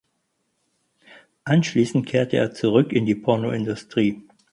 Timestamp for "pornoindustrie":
3.13-4.19